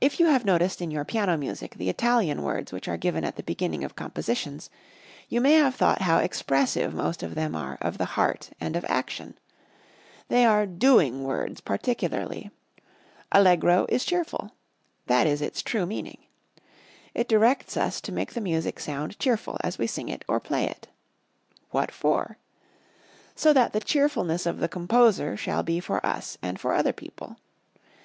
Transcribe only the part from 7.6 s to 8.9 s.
of the heart and of